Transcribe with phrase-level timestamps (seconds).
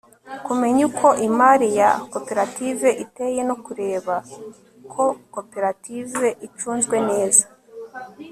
[0.45, 4.15] kumenya uko imari ya koperative iteye no kureba
[4.91, 7.43] ko koperative icunzwe neza